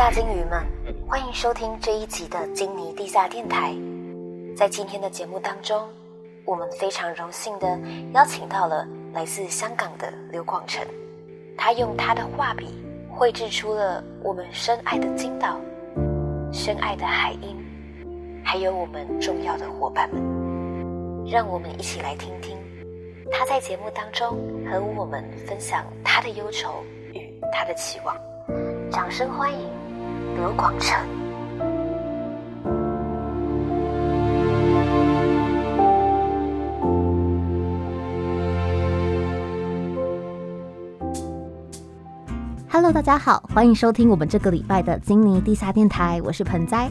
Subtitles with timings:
[0.00, 0.64] 大金鱼们，
[1.06, 3.76] 欢迎收听这一集的金尼地下电台。
[4.56, 5.86] 在今天的节目当中，
[6.46, 7.78] 我们非常荣幸的
[8.14, 10.82] 邀请到了来自香港的刘广成，
[11.54, 15.60] 他用他的画笔绘制出了我们深爱的金岛、
[16.50, 17.54] 深爱的海鹰，
[18.42, 21.30] 还有我们重要的伙伴们。
[21.30, 22.56] 让我们一起来听听
[23.30, 24.30] 他在节目当中
[24.64, 28.16] 和我们分享他的忧愁与他的期望。
[28.90, 29.68] 掌声欢迎
[30.34, 30.98] 刘广成。
[42.68, 46.90] Hello，大家好，欢迎收听我们这个礼拜的金尼地下电台，我是盆栽。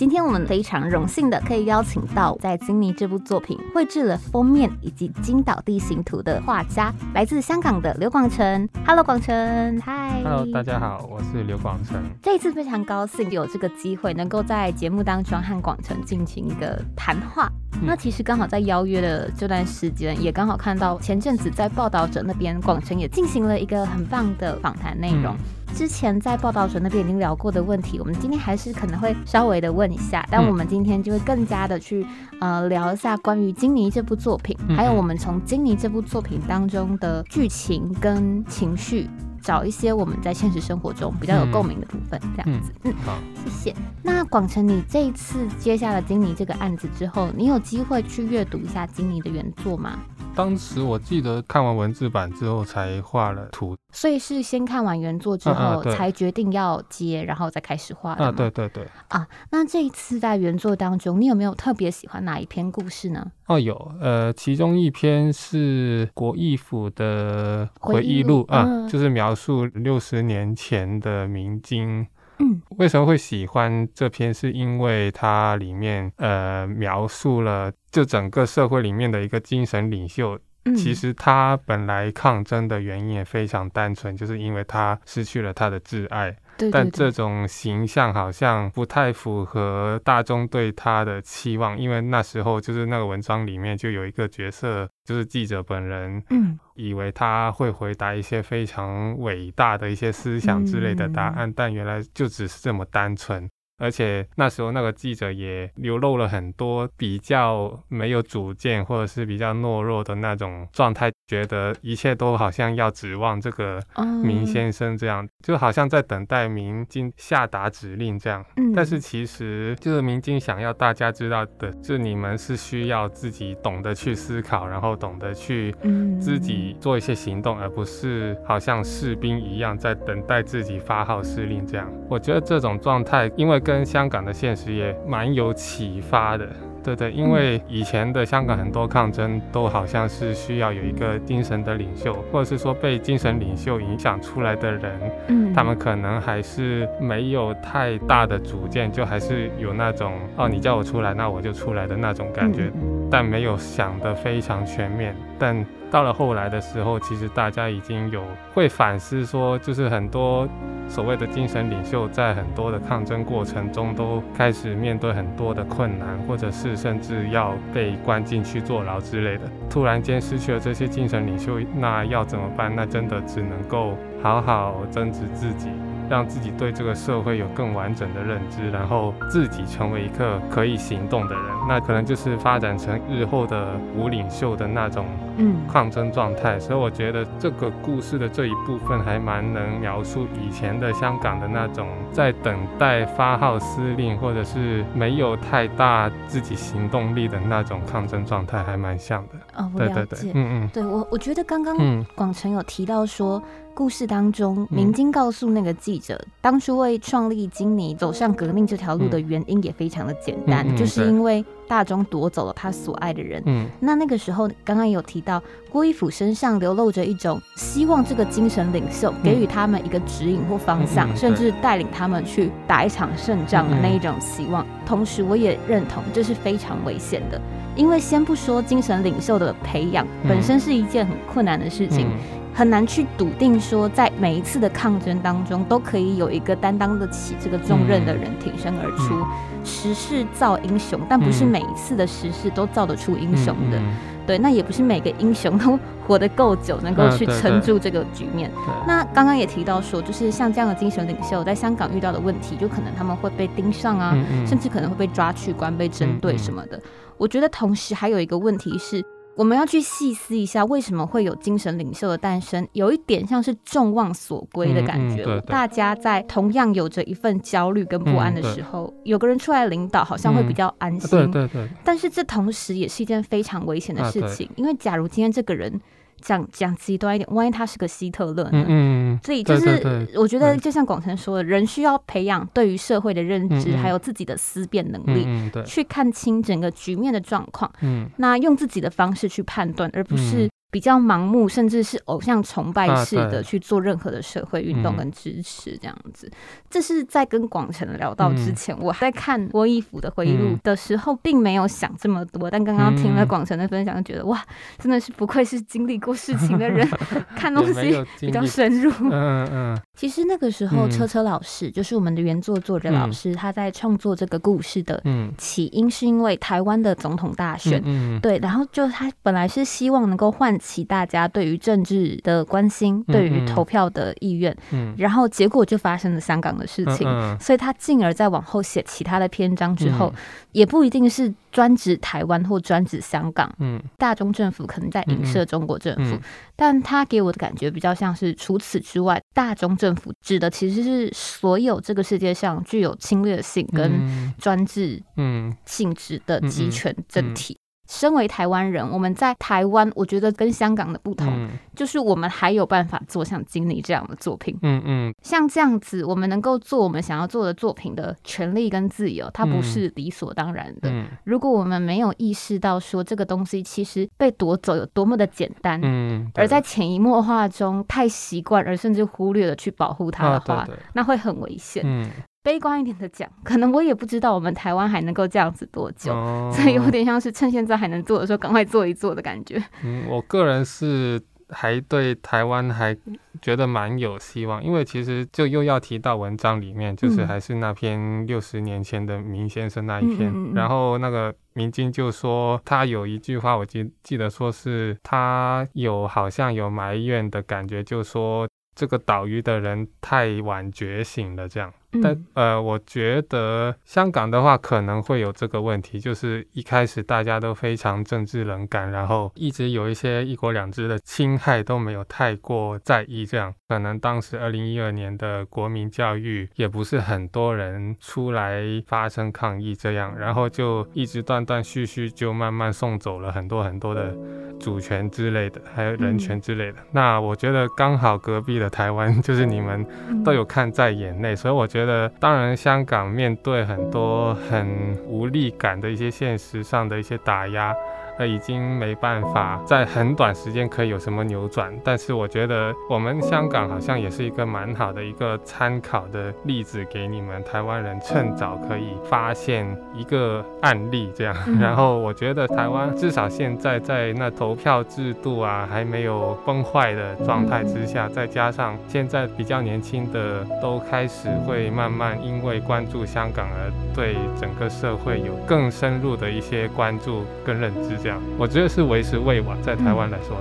[0.00, 8.66] 今天我们非常荣幸的可以邀请到在《金尼》这部作品绘制了封面以及金岛地形图的画家，来自香港的刘广成。
[8.86, 10.22] Hello，广成，嗨。
[10.24, 12.02] Hello，大家好，我是刘广成。
[12.22, 17.52] 这一次非常高兴有这个机会，能够在节目当中和广成进行一个谈话。
[17.74, 25.34] 嗯那其实刚好在邀约的这段时间，也刚好看到前阵子在报道者那边，广成也进行了一个很棒的访谈内容。
[25.34, 25.38] 嗯
[25.74, 32.06] 之前在报道者那边已经聊过的问题，我们今天还是可能会稍微的问一下，但嗯我们今天就会更加的去
[32.40, 39.08] 呃聊一下关于《金尼》这部作品，嗯还有我们从《金尼》这部作品当中的剧情跟情绪。
[39.42, 42.70] 找一些我们在现实生活中比较有共鸣的部分，这样子。
[42.84, 43.76] 嗯，好，谢谢。
[44.02, 49.98] 那广成，你这一次接下了金尼这个案子之后，你有机会去阅读一下金尼的原作吗？
[50.34, 53.74] 当时我记得看完文字版之后才画了图。
[53.92, 63.30] 所以是先看完原作之后，才决定要接，然后再开始画的啊，对对对，啊，那这一次在原作当中，你有没有特别喜欢哪一篇故事呢？
[63.46, 72.06] 哦有，呃，其中一篇是国义府的回回忆录啊，嗯就是描述六十年前的明经。
[72.42, 74.32] 嗯，为什么会喜欢这篇？
[74.32, 80.40] 是因为它里面呃描述了就整个社会里面的一个精神领袖，嗯
[80.76, 86.36] 其实他本来抗争的原因也非常单纯，就是因为他失去了他的挚爱。
[86.58, 103.48] 但对对对，这种形象好像不太符合大众对他的期望，因为那时候就是那个文章里面就有一个角色，就是记者本人，嗯以为他会回答一些非常伟大的一些思想之类的答案，但原来就只是这么单纯。
[103.80, 118.44] 而且那时候那个记者也流露了很多比较没有主见或者是比较懦弱的那种状态，觉得一切都好像要指望这个哦明先生这样，就好像在等待明经下达指令这样。
[118.56, 131.90] 嗯但是其实就是明经想要大家知道的，是你们是需要自己懂得去思考，然后懂得去嗯自己做一些行动，而不是好像士兵一样在等待自己发号施令这样。
[132.08, 136.44] 我觉得这种状态，因为跟香港的现实也蛮有启发的。
[136.82, 144.98] 对对，因为以前的香港很多抗争都好像是需要有一个精神的领袖，或者是说被精神领袖影响出来的人，
[145.28, 152.72] 嗯他们可能还是没有太大的主见，就还是有那种哦，你叫我出来，那我就出来的那种感觉。
[152.74, 155.14] 嗯但没有想得非常全面。
[155.36, 158.22] 但到了后来的时候，其实大家已经有
[158.54, 160.48] 会反思说，就是很多
[160.88, 169.42] 所谓的精神领袖，在很多的抗争过程中，都开始面对很多的困难，或者是甚至要被关进去坐牢之类的。
[169.68, 172.72] 突然间失去了这些精神领袖，那要怎么办？
[172.74, 175.68] 那真的只能够好好增值自己。
[176.10, 185.06] 让自己对这个社会有更完整的认知，然后自己成为一个可以行动的人，那可能就是发展成日后的无领袖的那种
[185.36, 186.58] 嗯抗争状态。
[186.58, 199.34] 所以我觉得这个故事的这一部分还蛮能描述以前的香港的那种在等待发号施令，或者是没有太大自己行动力的那种抗争状态，还蛮像的。
[199.54, 200.32] 哦，我对对对，。
[200.34, 203.40] 嗯嗯对我，我觉得刚刚嗯广成有提到说，
[203.74, 213.40] 故事当中，嗯明金告诉那个记者，当初为创立金尼走上革命这条路的原因也非常的简单，就是因为大中夺走了他所爱的人。
[213.46, 224.66] 嗯那那个时候，刚刚有提到郭一甫身上流露着一种希望这个精神领袖给予他们一个指引或方向，甚至带领他们去打一场胜仗的那一种希望。
[224.86, 227.40] 同时，我也认同这是非常危险的，
[227.76, 232.06] 因为先不说精神领袖的培养嗯本身是一件很困难的事情。
[232.08, 239.14] 嗯很难去笃定说，在每一次的抗争当中，都可以有一个担当得起这个重任的人挺身而出。
[239.14, 239.26] 嗯
[239.62, 243.78] 时势造英雄，但不是嗯每每一次的时势都造得出英雄的。
[243.78, 243.94] 嗯
[244.26, 248.50] 对，那也不是每个英雄都活得够久，能够去撑住这个局面。
[248.50, 256.80] 对那刚刚也提到说，就是像这样的精神领袖，在香港遇到的问题，就可能他们会被盯上啊，嗯嗯甚至可能会被抓去关、被针对什么的。
[257.18, 259.04] 我觉得同时还有一个问题是。
[259.36, 262.66] 我们要去细思一下，为什么会有精神领袖的诞生？
[262.72, 265.22] 有一点像是众望所归的感觉。
[265.22, 271.10] 嗯嗯对对大家在同样有着一份焦虑跟不安的时候，有个人出来领导，好像会比嗯较安心。
[271.10, 275.80] 对对对，但是这同时也是一件非常危险的事情，因为假如今天这个人
[276.20, 278.50] 讲讲极端一点，万一他是个希特勒呢？
[278.52, 285.26] 嗯嗯，所以就是我觉得，就像广成说的，人需要培养对于社会的认知，还有自己的思辨能力，
[285.66, 288.08] 去看清整个局面的状况，嗯。
[288.18, 296.30] 那用自己的方式去判断，而不是嗯比较盲目，甚至是偶像崇拜啊式的去做任何的社会运动嗯跟支持，这样子。
[296.68, 302.48] 这是在跟广成聊到之嗯前，我还在看郭一甫的回忆录嗯的时候，并没有想这么多。
[302.50, 304.40] 但刚刚听了嗯广成的分享，就觉得哇，
[304.78, 306.88] 真的是不愧是经历过事情的人，
[307.34, 308.90] 看东西比较深入。
[309.10, 317.82] 嗯嗯 其实那个时候，嗯车车老师就是我们的原作作者老嗯师，他在创作这个故事的嗯起因，是因为台湾的总统大选。
[318.20, 323.46] 对，然后就他本来是希望能够唤起大家对于政治的关心，嗯对于嗯。
[323.46, 324.94] 投票的意愿，嗯。
[324.96, 330.20] 然后结果就发生了香港的事情，嗯所以他进而在往后写其他的篇章之后，嗯。
[330.52, 333.80] 也不一定是专指台湾或专指香港，嗯。
[333.96, 336.20] 大中政府可能在影射中国政府，嗯。
[336.54, 344.34] 但他给我的感觉比较像是除此之外，大中政府指的其实是所有这个世界上具有侵略性跟嗯。
[344.38, 345.56] 专制嗯。
[345.66, 347.04] 性质的集权嗯。
[347.08, 347.56] 政体。
[347.90, 351.50] 身为台湾人，我们在台湾，我觉得跟香港的不同，嗯。
[351.74, 354.56] 就是我们还有办法做像经理这样的作品。
[354.62, 355.14] 嗯嗯。
[355.22, 359.62] 像这样子，我们能够做我们想要做的作品的权利跟自由，它不嗯。
[359.62, 360.88] 是理所当然的。
[360.90, 361.06] 嗯。
[361.24, 370.78] 如果我们没有意识到说这个东西其实被夺走有多么的简单，嗯，而在潜移默化中太习惯，而甚至忽略了去保护它的话，啊对对。
[370.92, 371.82] 那会很危险。
[371.84, 372.08] 嗯
[372.42, 379.62] 悲观一点的讲，可能我也不知道我们台湾还能够这样子多久，哦所以有点像是趁现在还能做的时候，赶快做一做的感觉。
[379.84, 381.20] 嗯，我个人是
[381.50, 382.96] 还对台湾还
[383.42, 401.70] 觉得蛮有希望，因为其实就又要提到文章里面，就是嗯还是那篇六十年前的明先生那一篇，然后那个明金就说他有一句话，我记记得说是他有好像有埋怨的感觉，就说这个岛屿的人太晚觉醒了这样。
[402.02, 413.52] 但嗯呃，我觉得香港的话可能会有这个问题，就是一开始大家都非常政治冷感，然后一直有一些一国两制的侵害都没有太过在意，这样。
[413.68, 424.14] 可能当时二零一二年的国民教育也不是很多人出来发生抗议这样，然后就一直断断续续就慢慢送走了很多很多的
[424.58, 426.78] 主权之类的，还有人权之类的。
[426.92, 429.86] 那我觉得刚好隔壁的台湾就是你们
[430.24, 434.66] 都有看在眼内，所以我觉得，觉得当然香港面对很多很
[435.06, 437.74] 无力感的一些现实上的一些打压，
[438.20, 441.72] 呃，已经没办法在很短时间可以有什么扭转。
[441.82, 451.34] 但是我觉得我们香港好像也是一个蛮好的一个参考的例子，给你们台湾人趁早可以发现一个案例这样。
[451.46, 470.36] 嗯然后我觉得台湾至少现在在那投票制度啊还没有崩坏的状态之下，再加上现在比较年轻的都开始会慢慢因为关注香港而对整个社会有更深入的一些关注跟认知，这样我觉得是为时未晚，在台湾来说。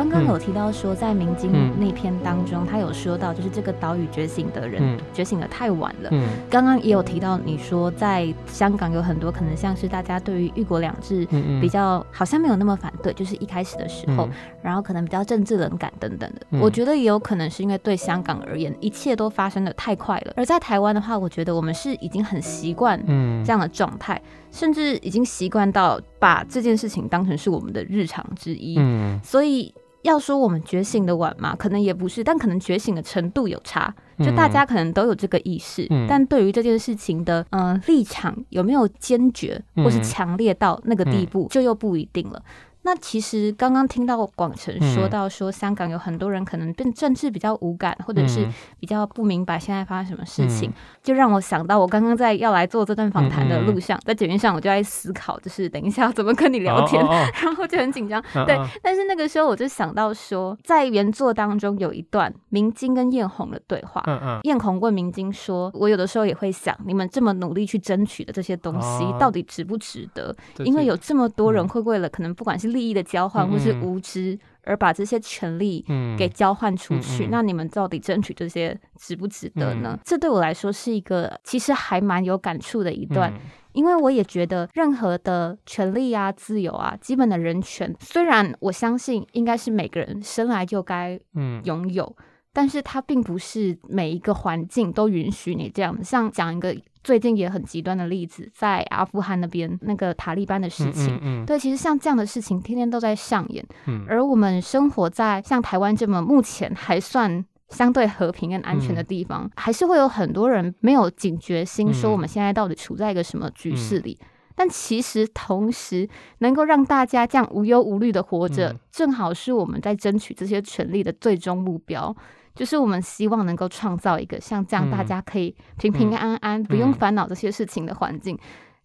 [0.00, 1.78] 刚刚有提到说，在明经嗯。
[1.78, 4.98] 那篇当中，他有说到，就是这个岛屿觉醒的人、嗯。
[5.12, 6.08] 觉醒的太晚了。
[6.10, 6.26] 嗯。
[6.48, 11.26] 刚刚也有提到，你说在香港有很多可能像是大家对于一国两制
[11.60, 14.30] 比较好像没有那么反对，就是一开始的时候，嗯。
[14.62, 16.46] 然后可能比较政治冷感等等的。
[16.52, 16.60] 嗯。
[16.60, 20.32] 我觉得也有可能是因为对香港而言，一切都发生的太快了。
[20.34, 23.44] 而在台湾的话，我觉得我们是已经很习惯嗯。
[23.44, 24.18] 这样的状态，
[24.50, 28.76] 甚至已经习惯到把这件事情当成是我们的日常之一。
[28.78, 29.20] 嗯。
[29.22, 33.94] 所以要说我们觉醒的晚嘛，可能也不是，但可能觉醒的程度有差。
[34.18, 36.06] 就大家可能都有这个意识，嗯。
[36.08, 42.42] 但对于这件事情的呃立场有没有坚决或是嗯强烈到那个地步，就又不一定了。
[42.82, 50.72] 那其实刚刚听到广成说到说，香港有很多人可能对政治比较无感，或者是比较不明白现在发生什么事情，
[51.02, 57.04] 就让我想到我刚刚在要来做这段访谈的路上，在节目上我就在思考，就是等一下怎么跟你聊天，
[57.44, 58.22] 然后就很紧张。
[58.46, 64.02] 对，但是那个时候我就想到说，在原作当中有一段明晶跟艳红的对话，
[64.44, 70.34] 艳红问明晶说：“我有的时候也会想，你们这么努力去争取的这些东西，到底值不值得？
[70.64, 75.84] 因为有这么多人会为了可能不管是。”利益的交换，或是无知而把这些权利
[76.18, 79.98] 给交换出去，那你们到底争取这些值不值得呢？
[80.04, 83.32] 这对我来说是一个其实还蛮有感触的一段，
[83.72, 91.18] 因为我也觉得任何的权利啊、自由啊、基本的人权，虽然我相信应该是每个人生来就该
[91.64, 92.16] 拥有。
[92.52, 95.96] 但是它并不是每一个环境都允许你这样。
[96.02, 103.64] 像讲一个最近也很极端的例子，在阿富汗那边那个塔利班的事情，对，其实像这样的事情天天都在上演。
[104.08, 114.18] 而我们生活在像台湾这么目前还算相对和平跟安全的地方，还是会有很多人没有警觉心，说我们现在到底处在一个什么局势里。
[114.56, 116.06] 但其实同时
[116.40, 122.14] 能够让大家这样无忧无虑的活着，正好是我们在争取这些权利的最终目标。
[122.54, 128.38] 就是我们希望能够创造一个像这样大家可以平平安安、不用烦恼这些事情的环境，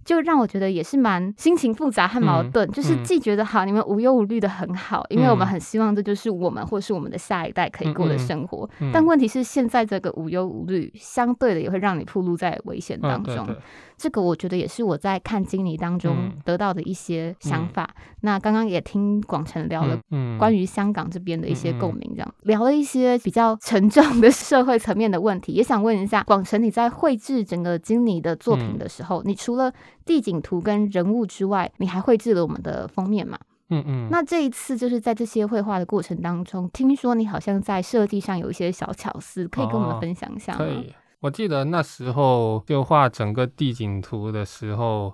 [0.03, 2.69] 就让我觉得也是蛮心情复杂和矛盾。
[2.72, 8.69] 就是既觉得好，你们无忧无虑的很好，因为我们很希望这就是我们或是我们的下一代可以过的生活。
[8.93, 13.48] 但问题是，现在这个无忧无虑，相对的也会让你暴露在危险当中。
[13.97, 17.89] 这个我觉得也是我在看经理当中得到的一些想法。
[18.21, 19.99] 那刚刚也听广成聊了
[20.37, 25.53] 关于香港这边的一些共鸣，这样聊了一些比较沉重的社会层面的问题。
[25.53, 29.71] 也想问一下广成，你在绘制整个经理的作品的时候，你除了
[30.05, 33.37] 地景图跟人物之外，你还绘制了我们的封面嘛？
[33.69, 34.07] 嗯嗯。
[34.11, 40.57] 那这一次就是在这些绘画的过程当中，听说你好像在设计上有一些小巧思，可以跟我们分享一下吗？
[40.59, 40.93] 可以。
[41.25, 45.12] 我记得那时候就画整个地景图的时候，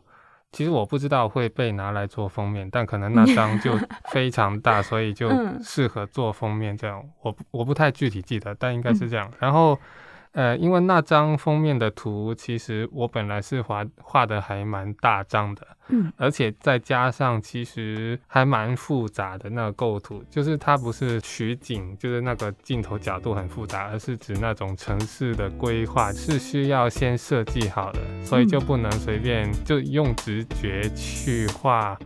[0.52, 3.72] 其实我不知道会被拿来做封面，但可能那张就
[4.12, 5.32] 非常大，所以就
[5.64, 6.76] 适合做封面。
[6.76, 9.32] 这样，我我不太具体记得，但应该是这样。
[9.40, 9.80] 然后。
[10.34, 31.98] 呃，因为那张封面的图，其实我本来是画画的还蛮大张的，嗯，而且再加上其实还蛮复杂的那个构图，就是它不是取景，就是那个镜头角度很复杂，而是指那种城市的规划是需要先设计好的，所以就不能随便就用直觉去画。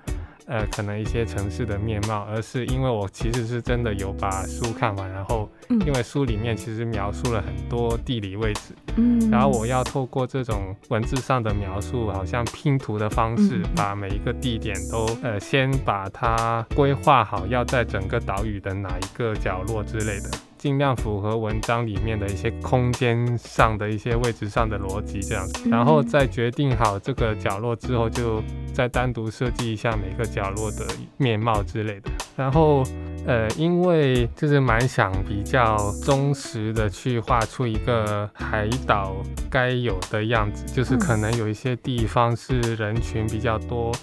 [0.48, 20.30] 呃，可能一些城市的面貌，而是因为我其实是真的有把书看完，然后因为书里面其实描述了很多地理位置，嗯，然后我要透过这种文字上的描述，好像拼图的方式，把每一个地点都呃先把它规划好，要在整个岛屿的哪一个角落之类的。
[20.58, 28.42] 尽量符合文章里面的一些空间上的一些位置上的逻辑，这样子，然后再决定好这个角落之后，就
[28.74, 30.86] 再单独设计一下每个角落的
[31.18, 32.10] 面貌之类的。
[32.36, 32.84] 然后，
[33.26, 39.16] 呃，因为就是蛮想比较忠实的去画出一个海岛
[39.50, 43.94] 该有的样子，就是可能有一些地方是人群比较多。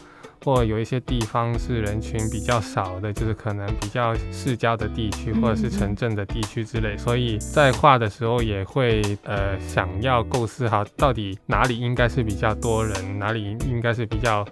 [0.44, 14.44] 或有一些地方是人群比较少的，就是可能比较市郊的地区，或者是城镇的地区之类，所以在画的时候也会呃想要构思好到底哪里应该是比较多人，哪里应该是比较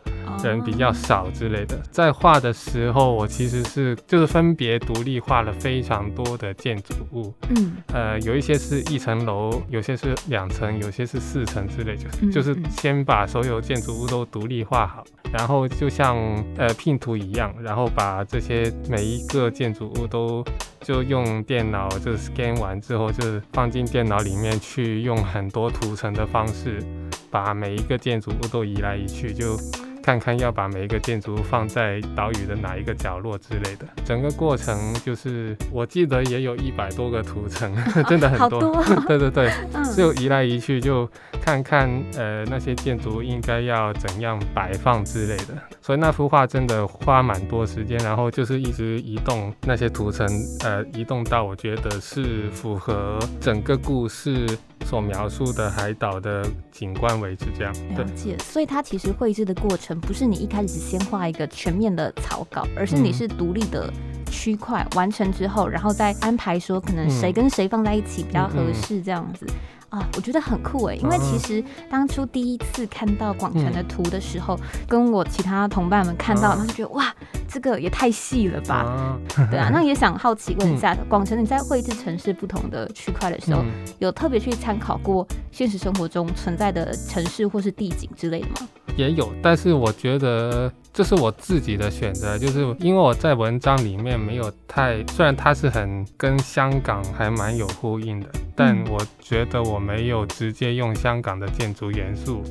[0.42, 1.76] 人比较少之类的。
[1.90, 15.04] 在画的时候，我其实是就是分别独立画了非常多的建筑物，嗯，呃，有一些是一层楼，有些是两层，有些是四层之类，就就是先把所有建筑物都独立画好。
[15.32, 16.14] 然后就像
[16.58, 20.44] 呃拼图一样，然后把这些每一个建筑物都
[20.82, 26.82] 就用电脑就 scan 完之后，就放进电脑里面去，用很多图层的方式，
[27.30, 29.56] 把每一个建筑物都移来移去，就。
[30.02, 37.74] 看看要把每一个建筑放在岛屿的哪一个角落之类的，整个过程就是我记得也有一百多个图层，
[38.08, 38.60] 真的很多。
[39.06, 39.50] 对对对，
[39.96, 41.08] 就移来移去，就
[41.40, 45.54] 看看呃那些建筑应该要怎样摆放之类的。
[45.80, 50.26] 所以那幅画真的花蛮多时间，然后就是一直移动那些图层，
[50.64, 54.46] 呃，移动到我觉得是符合整个故事。
[54.86, 58.36] 所描述的海岛的景观为止，这样了解。
[58.38, 63.92] 所以它其实绘制的过程不是你一开始先画一个全面的草稿，而是你是独立的
[64.30, 69.46] 区块完成之后，然后再安排说可能谁跟谁放在一起比较合适这样子。
[69.90, 77.14] 啊，我觉得很酷哎，因为其实当初第一次看到广城的图的时候，跟我其他同伴们看到，他就觉得哇。
[77.52, 78.76] 这个也太细了吧？
[78.76, 79.18] 啊，
[79.50, 88.68] 对啊，那也想好奇问一下，广城你在绘制城市不同的区块的时候，嗯有特别去参考过现实生活中存在的城市或是地景之类的吗？
[88.94, 98.28] 也有，但是我觉得这是我自己的选择，就是因为我在文章里面没有太，虽然它是很跟香港还蛮有呼应的，
[98.60, 98.84] 但嗯。
[98.90, 102.42] 我觉得我没有直接用香港的建筑元素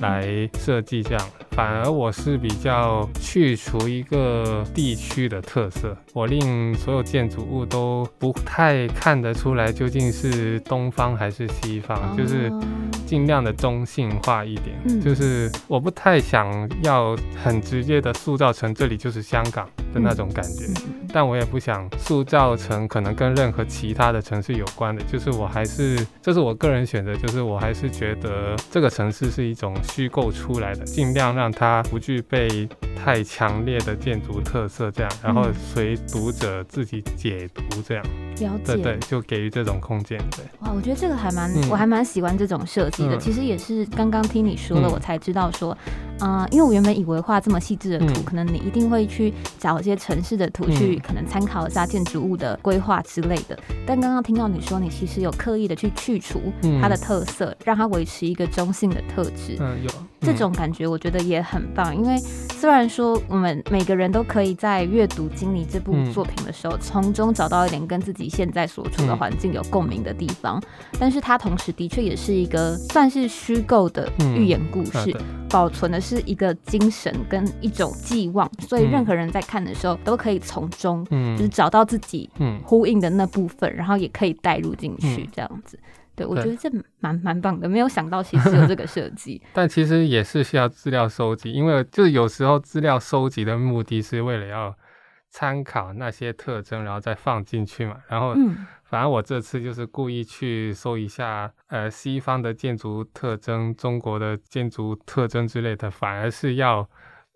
[0.00, 12.62] 来设计这样，反而我是比较去除一个地区的特色，我令所有建筑物都不太看得出来究竟是东方还是西方，就是哦
[13.06, 15.00] 尽量的中性化一点，嗯。
[15.00, 16.46] 就是我不太想
[16.82, 20.66] 要很直接的塑造成这里就是香港的那种感觉，
[21.12, 35.54] 但我也不想塑造成可能跟任何其他的城市有关的，就是我还是这是我个人选择，就是我还是觉得这个城市是一种虚构出来的，尽量让它不具备太强烈的建筑特色，这样，然后嗯。
[35.74, 38.04] 随读者自己解读这样，
[38.40, 38.58] 了。
[38.64, 38.74] 解。
[38.74, 41.68] 对对，就给予这种空间，对，哇，我觉得这个还蛮，嗯。
[41.70, 43.16] 我还蛮喜欢这种设计的。
[43.16, 43.20] 嗯。
[43.20, 44.92] 其实也是刚刚听你说了，嗯。
[44.92, 45.76] 我才知道说，
[46.20, 48.24] 啊、因为我原本以为画这么细致的图，嗯。
[48.24, 53.58] 可能你一定会去找一些城市的图嗯去，可能参考一下建筑物的规划之类的。
[53.86, 59.56] 但刚刚听到你说，你其实有刻意的去去除嗯它的特色，让它维持一个中性的特质。
[59.60, 60.36] 嗯，有这嗯。
[60.36, 66.12] 种感觉我觉得也很棒，因为虽然说我们每个人都可以在阅读《经理》这部嗯。
[66.12, 69.16] 作品的时候，从中找到一点跟自己现在所处的嗯。
[69.18, 70.62] 环境有共鸣的地方，
[70.98, 75.16] 但是它同时的确也是一个算是虚构的嗯寓言故事，
[75.48, 78.90] 保存的是一个精神跟一种寄望，所以嗯。
[78.90, 82.58] 任何人在看的时候都可以从中就是嗯找到自己嗯。
[82.64, 85.78] 呼应的那部分，然后也可以带入进去嗯，这样子。
[86.18, 89.40] 对，我对觉得这蛮蛮棒的，没有想到其实有这个设计。
[89.54, 94.76] 但其实也是需要资料收集，因为就是有时候资料收集的目的是为了要
[95.30, 97.96] 参考那些特征，然后再放进去嘛。
[98.08, 106.88] 然后，嗯反正我这次就是故意去搜一下，呃，西方的建筑特征、中国的建筑特征之类的，反而是要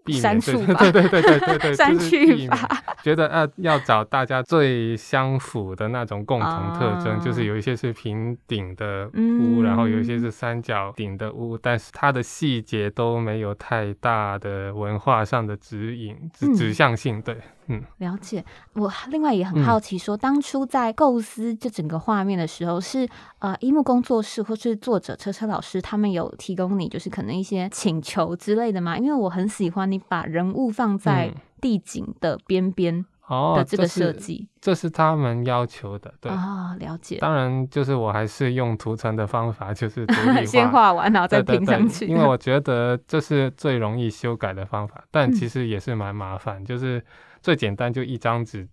[0.04, 17.22] 避免对对对对对对，删 就是去避免法，觉得呃要找大家最相符的那种共同特征，啊就是有一些是平顶的屋，然后有一些是三角顶的屋，但是它的细节都没有太大的文化上的指引、指嗯指向性。
[17.22, 17.61] 对，嗯
[17.98, 18.44] 了解。
[18.74, 28.98] 我另外也很好奇说，当初在构思这整个画面的时候，是呃一木工作室或是作者车车老师他们有提供你就是可能一些请求之类的吗？
[28.98, 36.12] 因为我很喜欢你把人物放在嗯地景的边边哦的，这个设计这是他们要求的。
[36.20, 37.18] 对，啊、了解。
[37.20, 42.06] 当然就是我还是用图层的方法，就是 独立先画完，然后再拼上去。
[42.06, 46.64] 因为我觉得这是最容易修改的方法，但嗯其实也是蛮麻烦。
[46.64, 47.02] 就是
[47.42, 48.68] 最简单就一张纸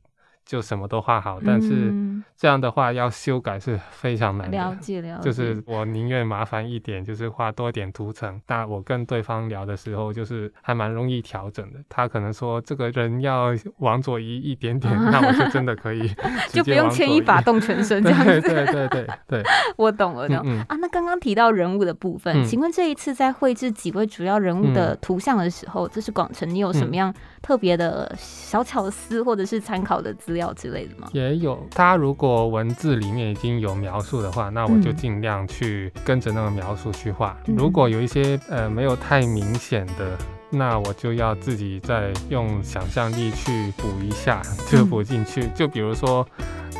[0.45, 4.77] 就什么都画好，但是嗯这样的话要修改是非常难的了的。
[4.77, 8.41] 解了解，就是我宁愿麻烦一点，就是画多点图层。
[8.47, 11.79] 那我跟对方聊的时候，就是还蛮容易调整的。
[11.89, 16.09] 他可能说这个人要往左移一点点， 那我就真的可以
[16.53, 18.39] 就不用牵一发动全身这样子。
[18.41, 19.43] 对对对对，
[19.75, 20.37] 我懂我懂。
[20.45, 31.09] 嗯嗯啊，那刚刚提到人物的部分，嗯请问这一次在绘制几位主要人物的嗯图像的时候，这是广成，你有什么样特别的小巧思或者是参考的资料之类的吗？
[31.11, 31.67] 也有。
[31.71, 37.37] 他如果文字里面已经有描述的话，那我就嗯尽量去跟着那个描述去画。
[37.47, 40.17] 嗯如果有一些呃没有太明显的。
[40.51, 45.47] 那我就要自己再用想象力去补一下，就补进去。
[45.53, 46.27] 就比如说，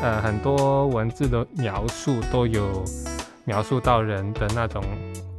[0.02, 2.82] 呃，很多文字的描述都有
[3.44, 4.82] 描述到人的那种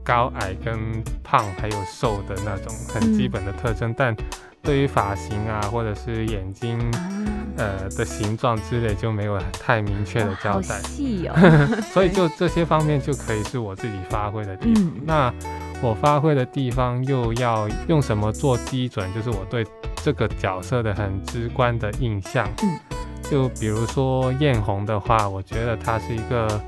[0.02, 0.80] 高矮跟
[1.22, 4.16] 胖还有瘦的那种很基嗯本的特征，但
[4.62, 7.10] 对于发型啊或者是眼睛啊，
[7.58, 11.36] 呃的形状之类就没有太明确的交代，细哦。
[11.92, 14.84] 所以就这些方面就可以是我自己发挥的地方。
[14.84, 15.34] 嗯那
[15.82, 19.12] 我发挥的地方又要用什么做基准？
[19.16, 22.48] 就是我对这个角色的很直观的印象。
[22.62, 22.80] 嗯，
[23.24, 26.62] 就比如说艳红的话，我觉得她是一个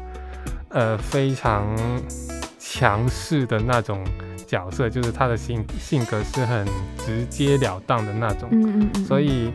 [0.70, 1.78] 呃非常
[2.58, 4.04] 强势的那种
[4.54, 6.64] 角色，就是他的性性格是很
[7.00, 8.48] 直截了当的那种。
[8.52, 9.52] 嗯嗯嗯，所以，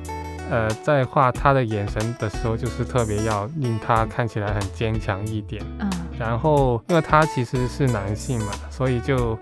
[0.50, 5.62] 呃，在画他的眼神的时候，就是特别要令他看起来很坚强一点。
[5.78, 9.38] 嗯然后，因为他其实是男性嘛，所以就，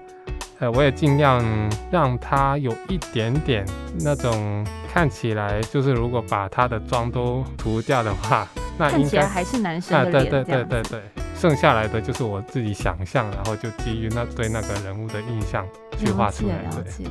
[0.58, 1.42] 呃，我也尽量
[1.90, 3.64] 让他有一点点
[4.00, 10.54] 那种看起来，就是如果把他的妆都涂掉的话，那看应该起来还是男生啊，的脸对对。
[10.54, 11.02] 对对对，
[11.46, 15.64] 剩下来的就是我自己想象然后就基于那对那个人物的印象
[15.96, 17.06] 去画出来对。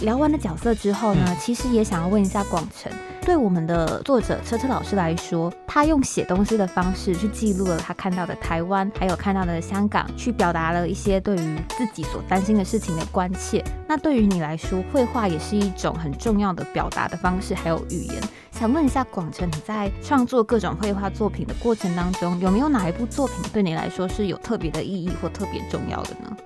[0.00, 2.90] 聊完了角色之后呢其实也想要问一下广成
[3.24, 13.62] 对我们的作者车车老师来说，他用写东西的方式去记录了他看到的台湾，还有看到的香港，去表达了一些对于自己所担心的事情的关切。
[13.86, 18.20] 那对于你来说，绘画也是一种很重要的表达的方式，还有语言。
[18.50, 26.36] 想问一下广成，你在创作各种绘画作品的过程当中，有没有哪一部作品对你来说是有特别的意义或特别重要的呢？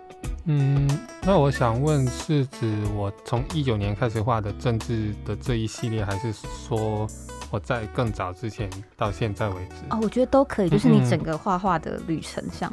[0.49, 0.89] 嗯，
[1.23, 7.07] 那我想问，是指我从一九年开始画的政治的这一系列，还是说
[7.51, 9.85] 我在更早之前到现在为止？
[9.91, 12.73] 哦，我觉得都可以，就是你整个画画的旅程上。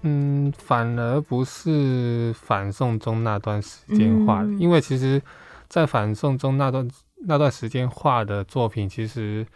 [0.00, 5.20] 嗯，反而不是反送中那段时间画的，因为其实，
[5.68, 6.88] 在反送中那段
[7.26, 9.46] 那段时间画的作品，其实。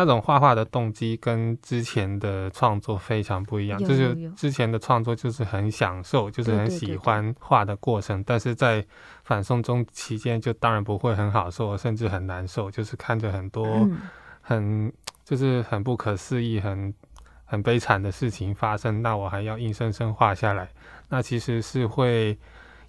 [0.00, 8.86] 那种画画的动机跟之前的创作非常不一样，就是之前的创作就是很享受，就是很喜欢画的过程，但是在
[9.24, 13.66] 反送中期间就当然不会很好受，甚至很难受，就是看着很多
[14.40, 14.92] 很
[15.24, 16.94] 就是很不可思议、很
[17.44, 20.68] 很悲惨的事情发生，那我还要硬生生画下来，
[21.08, 22.38] 那其实是会。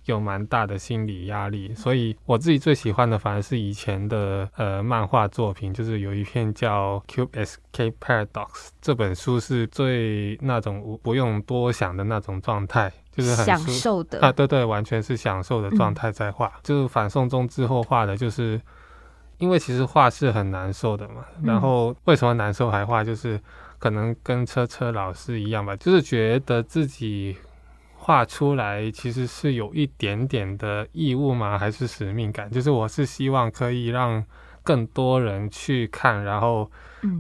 [0.10, 8.48] 有蛮大的心理压力，所以我自己最喜欢的反而是以前的呃漫画作品，就是有一篇叫《Cube Escape Paradox》
[8.82, 16.52] 这本书是最那种不用多想的那种状态，就是很享受的啊，对对，完全是享受的状态在画。
[16.63, 18.60] 就是反送中之后画的，就是
[19.38, 21.26] 因为其实画是很难受的嘛。
[21.43, 23.04] 然后为什么难受还画？
[23.04, 23.39] 就是
[23.78, 27.38] 可能跟车车老师一样吧，就是觉得自己。
[28.10, 31.60] 画出来其实是有一点点的义务吗？
[31.60, 32.50] 还是使命感？
[32.50, 34.26] 就是我是希望可以让
[34.63, 36.72] 更多人去看，然后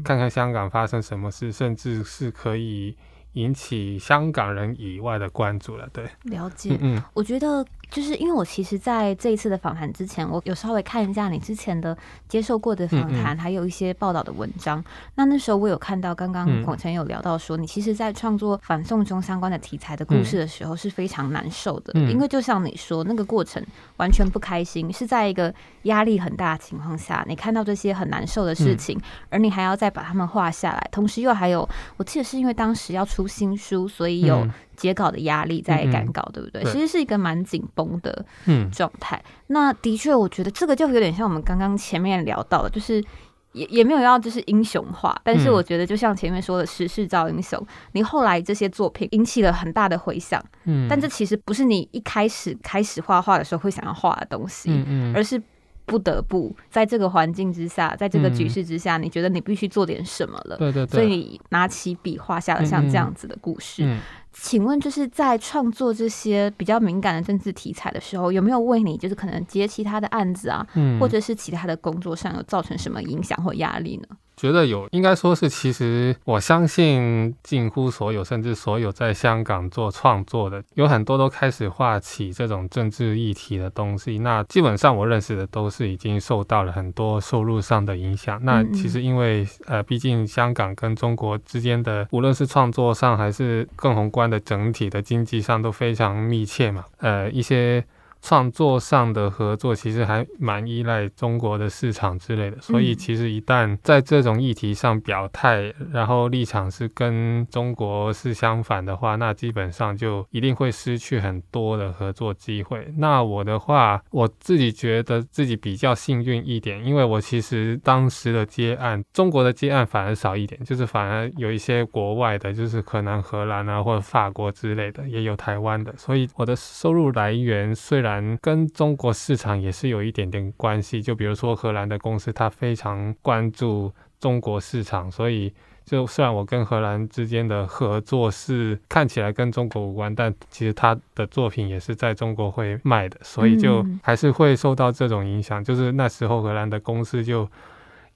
[0.03, 2.97] 看看香港发生什么事，甚至是可以。
[3.33, 6.75] 引起香港人以外的关注了，对，了解。
[6.81, 11.95] 嗯，我觉得就是因为我其实在这一次的访谈之前，我有稍微看一下你之前的
[12.27, 14.83] 接受过的访谈，还有一些报道的文章。
[15.13, 23.63] 那那时候我有看到，刚刚广成有聊到说，你其实，在创作反送中相关的题材的故事的时候是非常难受的，因为就像你说，那个过程
[23.97, 28.99] 完全不开心，是在一个压力很大的情况下，你看到这些很难受的事情，
[29.29, 33.19] 而你还要再把它们画下来，同时又还有，我记得是因为当时要出。
[33.19, 34.47] 出新书，所以有
[34.79, 36.63] 截稿的压力在赶稿，对不对？
[36.63, 38.25] 其实是一个蛮紧绷的
[38.71, 39.21] 状态。
[39.47, 43.03] 那的确，我觉得这个就有点像我们刚刚前面聊到的，就是
[43.51, 47.61] 也也没有要就是英雄化，但是我觉得就像前面说的时势造英雄，
[47.91, 55.41] 你后来这些作品引起了很大的回响，嗯，但这其实不是你一开始开始画画的时候会想要画的东西，嗯嗯，而是。
[55.89, 60.55] 不得不在这个环境之下，在这个局势之下，你觉得你必须做点什么了？
[60.57, 63.97] 对对对，所以拿起笔画下了像这样子的故事。
[64.31, 70.65] 请问，就是在创作这些比较敏感的政治题材的时候，有没有为你就是可能接其他的案子啊，
[70.99, 74.17] 或者是其他的工作上有造成什么影响或压力呢？
[74.39, 84.17] 觉得有，应该说是，其实我相信近乎所有，甚至所有在香港做创作的，有很多都开始画起这种政治议题的东西。
[84.19, 88.39] 那基本上我认识的都是已经受到了很多收入上的影响。
[88.41, 96.85] 那其实因为呃，毕竟香港跟中国之间的，无论是创作上还是更宏观的整体的经济上都非常密切嘛。
[96.99, 97.83] 呃，一些。
[98.21, 112.93] 创作上的合作其实还蛮依赖中国的市场之类的，所以其实一旦在这种议题上表态，然后立场是跟中国是相反的话，那基本上就一定会失去很多的合作机会。
[112.97, 128.08] 那我的话，我自己觉得自己比较幸运一点，因为我其实当时的接案，中国的接案反而少一点，就是反而有一些国外的，就是可能荷兰啊或者法国之类的，也有台湾的，所以我的收入来源虽然。
[128.41, 135.53] 跟中国市场也是有一点点关系，就比如说荷兰的公司，它非常关注中国市场，所以
[135.85, 145.63] 就虽然我跟荷兰之间的合作是看起来跟中国无关，但其实他的作品也是在中国会卖的，所以就还是会受到这种影响。
[145.63, 147.49] 就是那时候荷兰的公司就。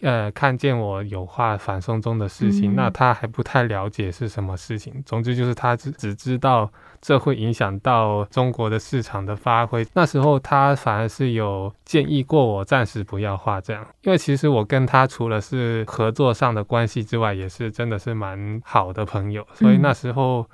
[0.01, 5.01] 呃，看见我有画反送中的事情，那他还不太了解是什么事情。
[5.05, 6.69] 总之就是他只只知道
[7.03, 9.85] 这会影响到中国的市场的发挥。
[9.93, 19.45] 那时候他反而是有建议过我暂时不要画这样，因为其实我跟他除了是合作上的关系之外，也是真的是蛮好的朋友。
[19.53, 20.47] 所以那时候，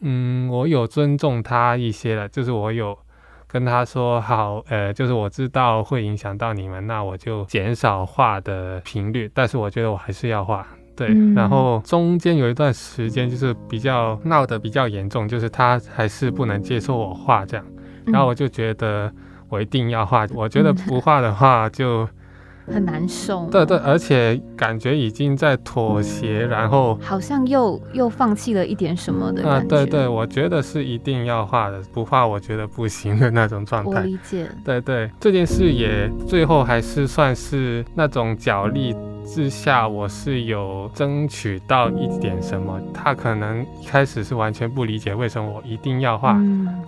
[0.00, 2.98] 嗯，我有尊重他一些了，就是我有。
[3.48, 9.30] 跟他说好，呃，就是我知道会影响到你们，那我就减少画的频率。
[9.34, 11.08] 但是我觉得我还是要画，对。
[11.34, 17.66] 然后中间有一段时间就是比较闹得比较严重，就是他还是不能接受我画这样。
[18.06, 19.12] 然后我就觉得
[19.48, 20.26] 我一定要画。
[20.34, 22.08] 我觉得不画的话就。
[22.64, 29.66] 很难受，对对，而且感觉已经在妥协，然后好像又又放弃了一点什么的感觉。
[29.68, 33.90] 对对，我觉得是一定要画的，不画我觉得不行的那种状态。
[33.90, 34.48] 我理解。
[34.64, 38.94] 对对，这件事也最后还是算是那种角力。
[39.24, 42.80] 之下，我是有争取到一点什么。
[42.92, 46.38] 他可能一开始是完全不理解为什么我一定要画，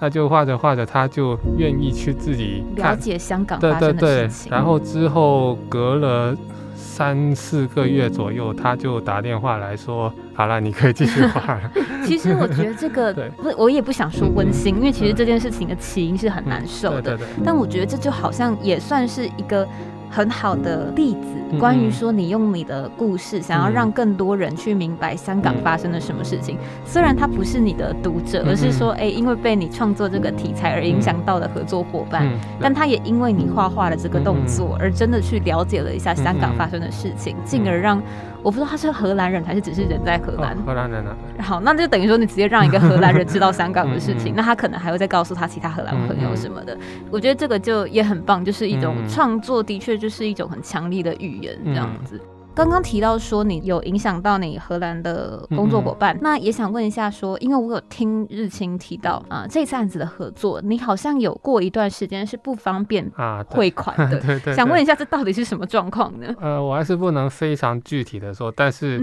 [0.00, 4.52] 那就画着画着，他就愿意去自己了解香港发生的事情。
[4.52, 6.36] 然后之后隔了
[6.74, 11.70] 三四个月左右，他就打电话来说：“好了，你可以继续画了。
[12.04, 17.02] ”其实我觉得这个 不，我也不想说温馨，因为其实这件事情的起因是很难受的。
[17.02, 19.66] 对对但我觉得这就好像也算是一个。
[20.14, 26.56] 很好的例子，关于说你用你的故事想要让更多人去明白香港发生了什么事情。
[26.84, 32.28] 虽然他不是你的读者，而是说，哎，因为被你创作这个题材而影响到的合作伙伴，
[32.60, 38.00] 但他也因为你画画的这个动作而真的去了解了一下香港发生的事情，进而让。
[38.44, 40.54] 我不知道他是荷兰人还是只是人在荷兰。
[40.66, 41.16] 荷兰人啊。
[41.40, 46.76] 好，那就等于说你直接让一个荷兰人知道香港的事情，那他可能还会再告诉他其他荷兰朋友什么的。
[47.10, 52.20] 我觉得这个就也很棒，就是一种创作，的确就是一种很强力的语言这样子。
[52.54, 66.32] 刚刚提到说你有影响到你荷兰的工作伙伴，那也想问一下说，因为我有听日清提到啊，这次案子的合作，你好像有过一段时间是不方便啊汇款的， 对对，想问一下这到底是什么状况呢？
[66.40, 69.02] 呃，我还是不能非常具体的说，但是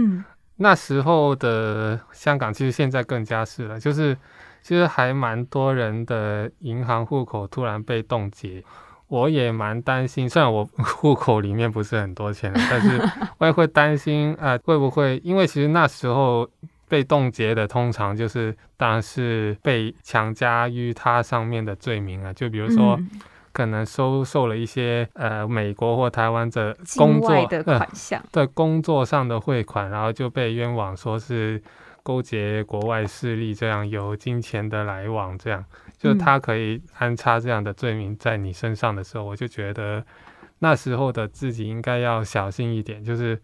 [0.55, 4.15] 那时候的香港其实现在更加是了，就是
[4.61, 8.63] 其实还蛮多人的银行户口突然被冻结。
[9.11, 10.63] 我也蛮担心， 虽然我
[10.97, 12.97] 户口里面不是很多钱，但是
[13.39, 16.49] 我也会担心啊，会不会因为其实那时候
[16.87, 22.97] 被冻结的，通常就是当然是被强加于他上面的罪名啊，就比如说
[23.51, 31.61] 可能收受了一些呃美国或台湾的工作的款项，对工作上的汇款，然后就被冤枉说是
[32.01, 35.65] 勾结国外势力，这样有金钱的来往这样。
[36.01, 40.03] 就他可以安插这样的罪名在你身上的时候，我就觉得
[40.59, 43.03] 那时候的自己应该要小心一点。
[43.03, 43.39] 就是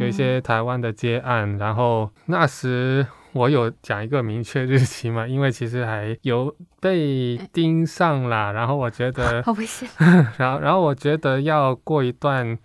[0.00, 9.88] 有一些台湾的接案，然后那时我有讲一个明确日期嘛，因为其实还有被盯上了，然后我觉得 好危险。
[10.38, 12.58] 然后，然后我觉得要过一段。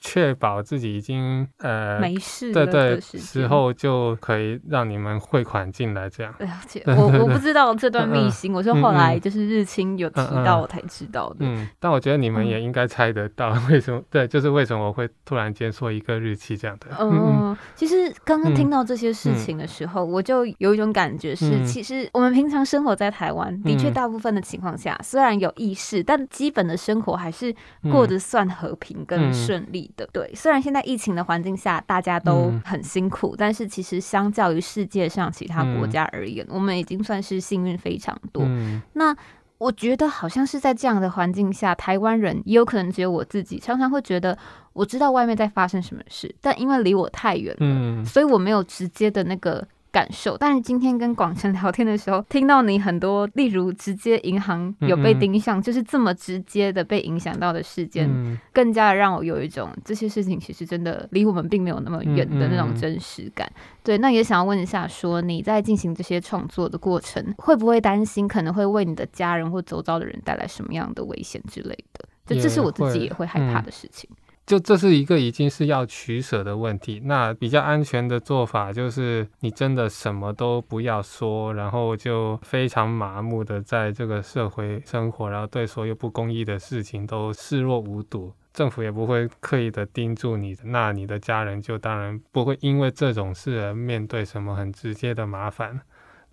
[0.00, 6.34] 确保自己已经呃没事对对时候就可以让你们汇款进来这样。
[6.38, 11.36] 了解，我我不知道这段秘辛，我是后来就是日清有提到我才知道的。
[11.40, 14.02] 嗯，但我觉得你们也应该猜得到为什么？
[14.10, 16.86] 对，就是为什么我会突然间说一个日期这样的。
[16.98, 27.54] 嗯，其实刚刚听到这些事情的时候，我就有一种感觉是，其实我们平常生活在台湾，的确大部分的情况下，虽然有意识，但基本的生活还是
[27.90, 29.89] 过得算和平跟顺利。
[29.96, 38.44] 的对，虽然现在疫情的环境下大家都很辛苦，但是其实相较于世界上其他国家而言，我们已经算是幸运非常多。
[38.92, 39.16] 那
[39.58, 44.36] 我觉得好像是在这样的环境下，台湾人也有可能只有我自己，常常会觉得
[44.72, 49.66] 我知道外面在发生什么事，但因为离我太远了，所以我没有直接的那个。
[49.92, 58.08] 感受，但是今天跟广成聊天的时候，听到你很多，例如直接银行有被盯上，就是这么直接的被影响到的事件，
[58.52, 63.50] 更加让我有一种这些事情其实真的离我们并没有那么远的那种真实感。
[63.82, 72.06] 对，那也想要问一下，说你在进行这些创作的过程，会不会担心可能会为你的家人或周遭的人带来什么样的危险之类的？
[72.26, 74.08] 就这是我自己也会害怕的事情。
[74.46, 95.80] 就这是一个已经是要取舍的问题，那比较安全的做法就是你真的什么都不要说，然后就非常麻木的在这个社会生活，然后对所有不公义的事情都视若无睹，政府也不会刻意的盯住你，那你的家人就当然不会因为这种事而面对什么很直接的麻烦。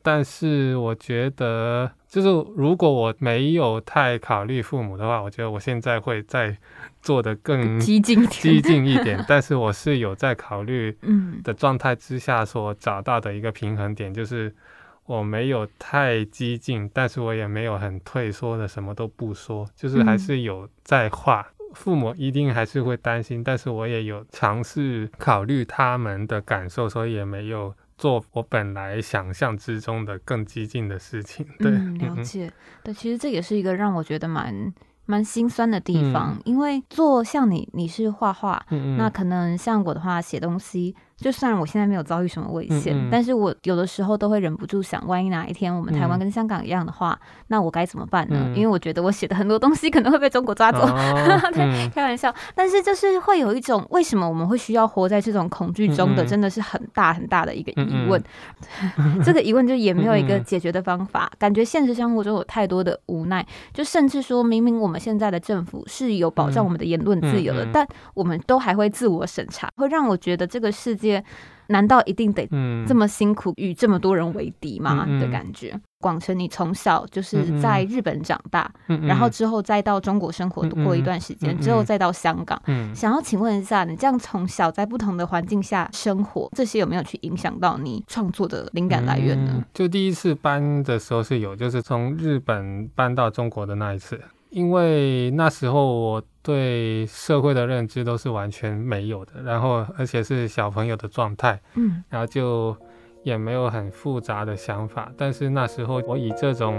[0.02, 6.58] 但是我觉得，就是如果我没有太考虑父母的话，我觉得我现在会再
[7.02, 9.24] 做的更激进激进一点。
[9.28, 10.98] 但是我是有在考虑
[11.43, 14.54] 的状态之下所找到的一个平衡点，就是
[15.06, 21.46] 我没有太激进，但是我也没有很退缩的什么都不说，就是还是有在画。
[21.74, 27.74] 父母一定还是会担心，但是我也有尝试考虑他们的感受，所以也没有。
[27.97, 32.51] 做我本来想象之中的更激进的事情，对，了解，
[32.83, 34.73] 对，其实这也是一个让我觉得蛮
[35.05, 38.65] 蛮心酸的地方，因为做像你，你是画画，
[38.97, 43.10] 那可能像我的话写东西，就虽然我现在没有遭遇什么危险，嗯嗯。
[43.12, 46.19] 但是我有的时候都会忍不住想，万一哪一天我们台湾嗯。
[46.19, 48.36] 跟香港一样的话，那我该怎么办呢？
[48.47, 50.80] 嗯因为我觉得我写的很多东西可能会被中国抓走。
[50.88, 51.89] 哦嗯。
[51.91, 58.21] 开玩笑，但是就是会有一种为什么我们会需要活在这种恐惧中的，真的是很大很大的一个疑问。
[59.25, 66.65] 这个疑问就也没有一个解决的方法，感觉现实生活中有太多的无奈，就甚至说明明我们现在的政府是有保障嗯。
[66.67, 71.07] 我们的言论自由的，但我们都还会自我审查，会让我觉得这个世界
[71.67, 75.06] 难道一定得嗯这么辛苦与这么多人为敌吗？
[75.20, 75.80] 的感觉。
[76.00, 82.62] 广成，你从小就是在日本长大，然后之后再到中国生活过一段时间，之后再到香港。
[82.67, 89.65] 嗯想要请问一下，你这样从小在不同的环境下生活，这些有没有去影响到你创作的灵感来源呢嗯？
[89.74, 102.03] 就第一次搬的时候是有，就是从日本搬到中国的那一次，因为那时候我对社会的认知都是完全没有的，然后而且是小朋友的状态，嗯。
[102.10, 102.75] 然后就
[103.23, 106.75] 也没有很复杂的想法，但是那时候我以这种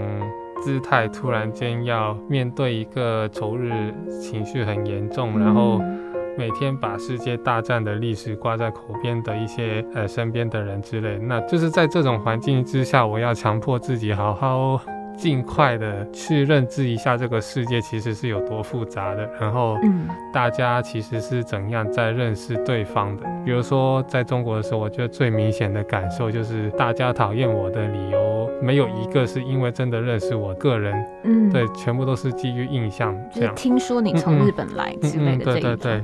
[0.63, 6.05] 姿态突然间要面对一个仇日情绪很严重，然后嗯。
[6.37, 14.81] 每天把世界大战的历史挂在口边的一些呃身边的人之类，那就是在这种环境之下，我要强迫自己好好
[15.19, 23.23] 尽快的去认知一下这个世界其实是有多复杂的，然后嗯大家其实是怎样在认识对方的。
[23.43, 33.13] 比如说在中国的时候，我觉得最明显的感受就是大家讨厌我的理由没有一个是因为真的认识我个人，嗯，对，全部都是基于印象。
[33.55, 36.03] 听说你从日本来之类的对对，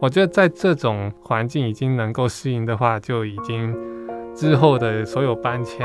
[0.00, 3.74] 我觉得在这种环境已经能够适应的话，就已经
[4.38, 5.84] 之后的所有搬迁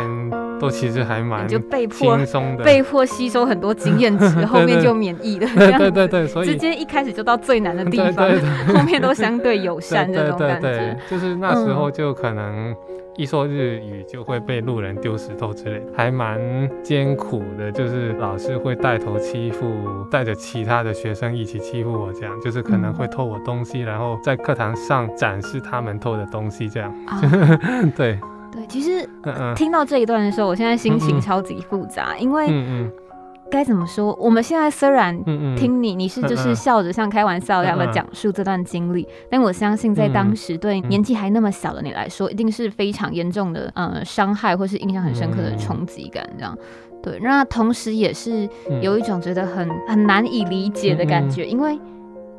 [0.59, 2.63] 都其实还蛮就被迫轻松的。
[2.63, 12.75] 被迫吸收很多经验值， 后面就免疫了，对对对对，所以直接一开始就到最难的地对方，对对后面都相对友善对这种感觉。，就是那时候嗯就可能
[13.15, 16.39] 一说日语就会被路人丢石头之类的，还蛮
[16.83, 17.71] 艰苦的。
[17.71, 19.65] 就是老师会带头欺负，
[20.11, 26.91] 带着其他的学生一起欺负我，这样就是可能嗯会偷我东西，然后在课堂上展示他们偷的东西，这样。
[27.05, 27.21] 啊，
[27.95, 28.17] 对，
[28.53, 29.09] 对，其实
[29.55, 32.91] 听到这一段的时候，我现在心情超级复杂，因为嗯
[33.49, 34.15] 该怎么说？
[34.19, 35.15] 我们现在虽然
[35.55, 46.57] 听你，你是就是笑着像开玩笑一样的讲述这段经历，但我相信在当嗯时对嗯年纪还那么小的你来说，一定是非常严重的呃伤害，或是印象很深刻的嗯冲击感，这样。
[47.03, 48.81] 对，那同时也是嗯。
[48.81, 51.77] 有一种觉得很很难以理解的感觉，因为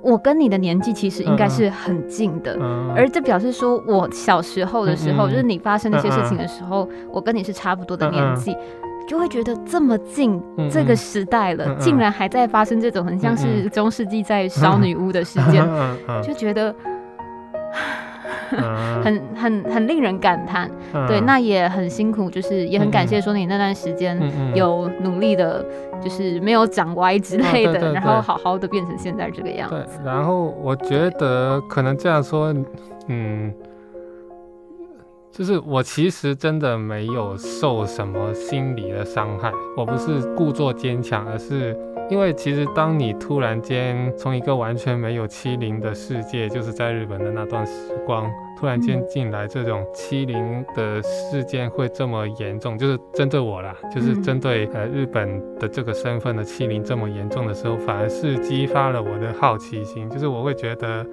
[0.05, 2.57] 我跟你的年纪其实应该是很近的。
[2.61, 2.93] 嗯。
[2.95, 8.55] 而这表示说，我小时候的时候，就是你发生那些事情的时候，我跟你是差不多的年纪，
[9.09, 13.37] 就会觉得这么近，嗯这个嗯时代了，竟然还在发生这种很像嗯。
[13.37, 15.67] 是中世纪在烧女巫的事件，
[16.23, 16.77] 就觉得嗯
[19.03, 20.71] 很很很令人感叹。
[21.07, 24.19] 对，那也很辛苦，就是也很感谢说你那段时间
[24.55, 25.65] 有努力的，
[26.03, 27.93] 就是没有长歪之类的，对对。
[27.93, 32.55] 然后好好的变成现在这个样对子。，然后我觉得可能这样说，
[33.09, 33.53] 嗯，
[35.37, 41.77] 就是我其实真的没有受什么心理的伤害，我不是故作坚强，而是
[42.09, 47.73] 因为其实当你突然间从一个完全没有欺凌的世界，就是在日本的那段时
[48.07, 61.05] 光，突然间嗯进来这种欺凌的事件会这么严重，就是针对我啦，就是嗯针对呃日本的这个身份的欺凌这么严重的时候，反而是激发了我的好奇心，就是我会觉得。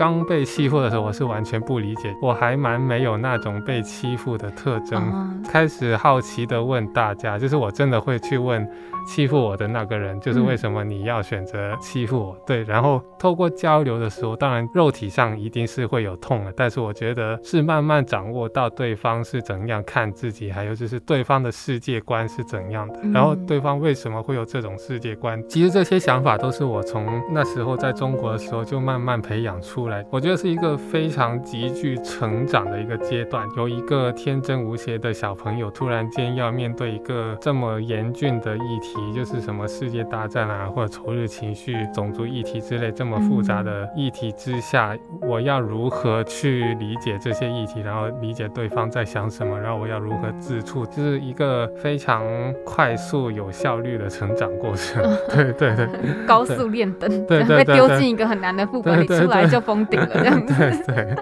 [0.00, 4.98] 刚被欺负的时候，我是完全不理解，我还蛮没有那种被欺负的特征。
[4.98, 8.66] 哦开始好奇的问大家，就是我真的会去问
[9.06, 12.36] 欺负我的那个人，就是为什么你要选择欺负我？
[12.46, 25.42] 对，然后透过交流的时候，当然肉体上一定是会有痛的，但是我觉得是慢慢掌握到对方是怎样看自己，还有就是对方的世界观是怎样的，然后嗯对方为什么会有这种世界观。
[25.48, 52.24] 其实这些想法都是我从那时候在中国的时候就慢慢培养出来，我觉得是一个非常急剧成长的一个阶段，有一个天真无邪的小朋友突然间要面对一个这么严峻的议题，就是什么世界大战啊，或者仇日情绪、种族议题之类这么复杂的议题之下，我要如何去理解这些议题，然后理解对方在想什么，然后我要如何自处，就是一个非常
[52.64, 55.02] 快速、有效率的成长过程。
[55.30, 55.88] 对 对对。
[56.26, 57.98] 高速练灯，对对对对。
[58.00, 59.50] 进一个很难的副本里，出来对。
[59.50, 60.54] 就封顶了这样子。
[60.54, 61.14] 对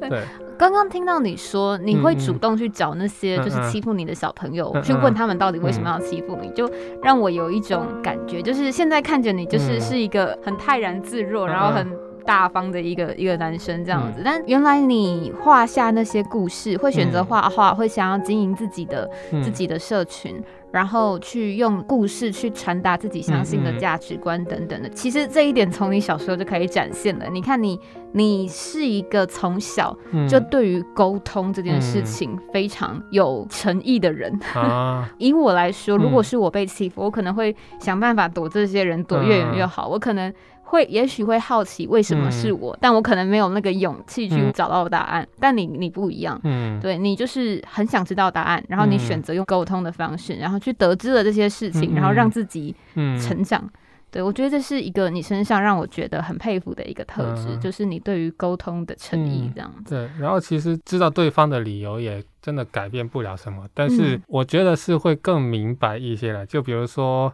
[0.00, 0.08] 对。
[0.08, 0.22] 对，
[0.56, 6.70] 刚刚听到你说你会主动去找那些就是欺负你的小朋友，嗯去问他们到底为什么要欺负你，就
[7.02, 9.80] 让我有一种感觉，就是现在看着你就是嗯。
[9.80, 11.48] 是一个很泰然自若，嗯。
[11.48, 12.07] 然后很。
[12.28, 14.20] 大方的一个一个男生这样子。
[14.22, 19.10] 但原来你画下那些故事，会选择画画，会想要经营自己的
[19.42, 20.38] 自己的社群。
[20.70, 27.24] 然后去用故事去传达自己相信的价值观等等的，其实这一点从你小时候就可以展现了。
[27.32, 27.80] 你看你，
[28.12, 29.96] 你是一个从小
[30.28, 34.30] 就对于沟通这件事情非常有诚意的人。
[34.54, 39.88] 啊， 以我来说，如果是我被欺负，我可能会想办法躲这些人，躲越远越好。
[39.88, 40.30] 我可能。
[40.68, 45.26] 会也许会好奇为什么是我，但我可能没有那个勇气去找到答案。
[45.40, 53.66] 但你你不一样，嗯，对你就是很想知道答案，然后你选择用沟通的方式，然后去得知了这些事情，然后让自己成长。
[54.10, 59.94] 对我觉得这是一个你身上让我觉得很佩服的一个特质，就是你对于沟通的诚意这样子。
[59.94, 66.44] 对，然后其实知道对方的理由也真的改变不了什么，但是我觉得是会更明白一些了。
[66.44, 67.32] 就比如说。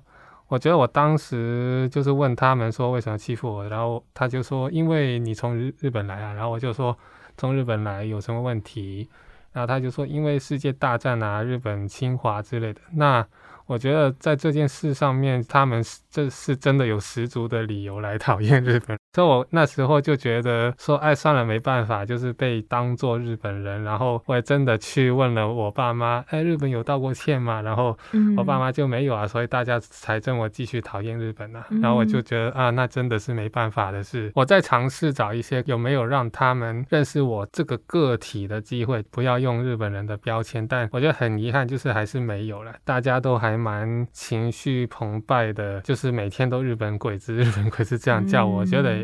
[0.55, 6.97] 我觉得我当时就是问他们说为什么欺负我，然后他就说因为你从日日本来啊，然后我就说
[7.37, 9.09] 从日本来有什么问题，
[9.51, 12.81] 然后他就说因为世界大战啊，日本侵华之类的。
[12.93, 13.27] 那
[13.67, 18.97] 我觉得在这件事上面，他们是这是真的有十足的理由来讨厌日本。
[19.15, 23.85] 所以我那时候就觉得说，哎，算了，没办法，就是被当做日本人。
[23.85, 27.63] 然后我也真的去问了我爸妈，哎，日本有道过歉吗？
[27.63, 27.97] 然后
[28.37, 31.63] 我爸妈就没有啊，所以大家才这么继续讨厌日本呢。
[31.81, 34.33] 然后我就觉得啊，那真的是没办法的事。
[34.35, 40.67] 我在尝试找一些有没有让他们认识我这个个体的机会，不要用日本人的标签。
[40.67, 42.75] 但我觉得很遗憾，就是还是没有了。
[42.85, 49.04] 大家都还蛮情绪澎湃的，就是每天都日本鬼子，日本鬼子这样叫，我觉得。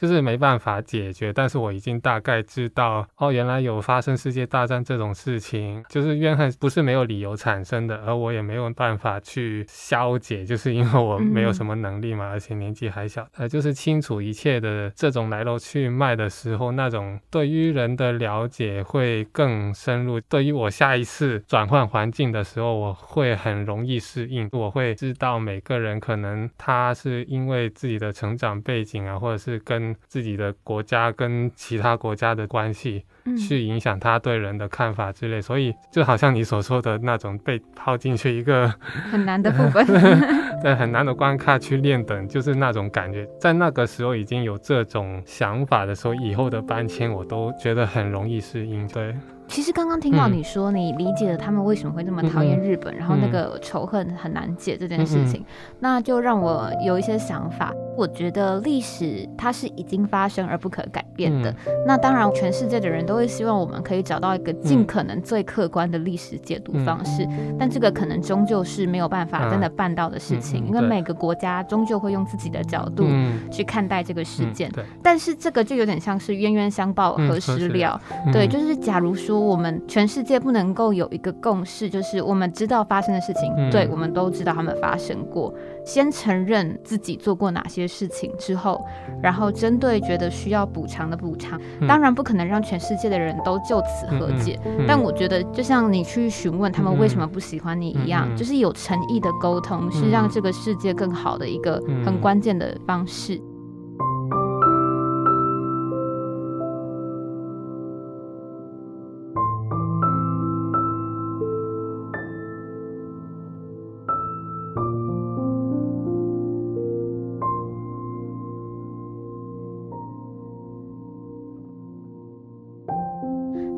[0.00, 20.18] 就是没办法解决，但是我已经大概知道哦，原来有发生世界大战这种事情，就是怨恨不是没有理由产生的，而我也没有办法去消解，就是因为我没有什么能力嘛，而且年纪还小，呃，就是清楚一切的这种来龙去脉的时候，那种对于人的了解会更深入。
[20.22, 33.04] 对于我下一次转换环境的时候，我会很容易适应，我会知道每个人可能他是因为自己的成长背景啊，或者是跟自己的国家跟其他国家的关系，
[33.38, 38.68] 去影响他对人的看法之类，所以就好像你所说的那种被抛进去一个
[39.10, 39.86] 很难的部分，
[40.62, 43.26] 对很难的关卡去练等，就是那种感觉。
[43.40, 48.86] 在那个时候已经有这种想法的时候，以后的搬迁我都觉得很容易适应。
[48.88, 49.14] 对。
[49.50, 55.44] 其实刚刚听到你说你理解了他们为什么会那么讨厌日本，然后那个仇恨很难解这件事情，
[55.80, 57.74] 那就让我有一些想法。
[57.96, 61.54] 我觉得历史它是已经发生而不可改变的。
[61.84, 67.26] 那当然，全世界的人都会希望我们可以找到一个尽可能最客观的历史解读方式，
[67.58, 73.04] 但这个可能终究是没有办法真的办到的事情，因为每个国家终究会用自己的角度
[73.50, 74.70] 去看待这个事件。
[75.02, 78.00] 但是这个就有点像是冤冤相报何时了？
[78.32, 85.52] 对，就是假如说我们全世界不能够有一个共识，就是我们知道发生的事情，对我们都知道他们发生过。
[85.84, 88.84] 先承认自己做过哪些事情之后，
[89.22, 91.60] 然后针对觉得需要补偿的补偿。
[91.88, 103.40] 当然不可能让全世界的人都就此和解，但我觉得就像你去询问他们为什么不喜欢你一样，就是有诚意的沟通是让这个世界更好的一个很关键的方式。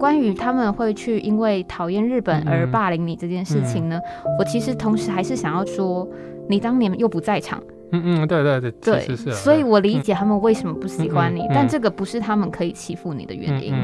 [0.02, 4.00] 关于他们会去因为讨厌日本而霸凌你这件事情呢，
[4.36, 6.04] 我其实同时还是想要说，
[6.48, 7.62] 你当年又不在场。
[7.92, 8.70] 嗯嗯，对对对，
[9.06, 13.74] 对，所以我理解他们为什么不喜欢你，但这个不是他们可以欺负你的原因。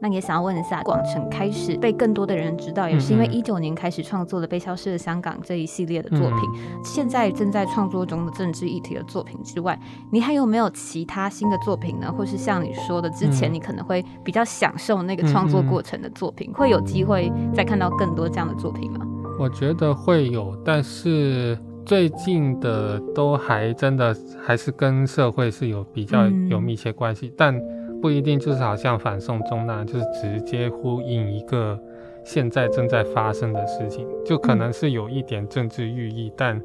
[0.00, 6.38] 那也想要问一下，广城开始被更多的人知道，也是因为一九年开始创作的《被消失的香港》这一系列的作品。
[6.84, 9.78] 现在正在创作中的政治议题的作品之外，
[10.10, 12.12] 你还有没有其他新的作品呢？
[12.12, 19.06] 或是像你说的，之前你可能会比较享受那个创作过程的作品，会有机会再看到更多这样的作品吗？
[19.38, 21.56] 我觉得会有，但是。
[21.84, 27.60] 最近的都还真的还是跟社会是有比较有密切关系，但
[28.00, 31.78] 不一定就是好像反送中那样，就是直接呼应一个
[32.24, 36.60] 现在正在发生的事情，就可能是有一点政治寓意，但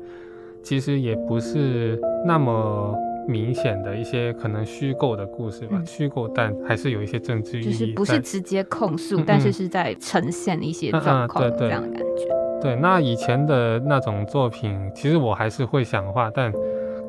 [0.64, 2.96] 其实也不是那么
[3.28, 12.37] 明显的一些可能虚构的故事吧，虚构但还是有一些政治寓意，就是不是直接控诉，但是是在呈现一些状况这样的感觉。
[12.62, 16.52] 对，那以前的那种作品，其实我还是会想画，但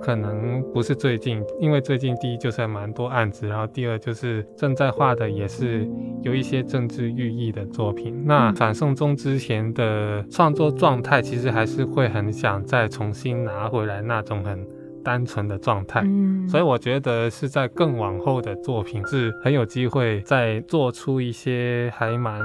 [0.01, 5.88] 可能不是最近，因为最近第一就是蛮多案子，然后第二就是正在画的也是
[6.22, 8.22] 有一些政治寓意的作品。
[8.24, 14.66] 那反送中之前的创作状态，其实还是会很想再重新拿回来那种很。
[15.09, 22.38] 单纯的状态，嗯，所以我觉得是在更往后的作品是很有机会再做出一些还蛮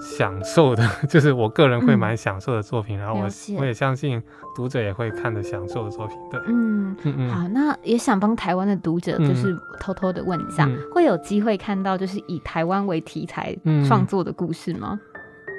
[0.00, 3.28] 享受的， 就是我个人会蛮享受的作品，然后我
[3.60, 4.20] 我也相信
[4.56, 13.56] 读者也会看的享受的作品，对，嗯嗯嗯，好，那也想帮台湾的读者就是偷偷的问一下，会有机会看到就是以台湾为题材
[13.86, 14.98] 创作的故事吗？